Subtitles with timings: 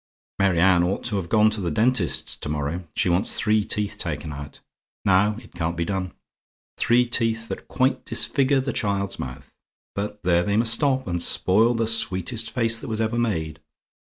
[0.39, 2.87] "Mary Anne ought to have gone to the dentist's to morrow.
[2.95, 4.59] She wants three teeth taken out.
[5.05, 6.13] Now, it can't be done.
[6.75, 9.53] Three teeth that quite disfigure the child's mouth.
[9.93, 13.59] But there they must stop, and spoil the sweetest face that was ever made.